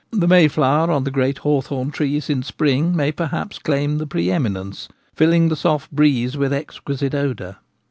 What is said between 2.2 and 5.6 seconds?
in spring may perhaps claim the pre eminence, filling the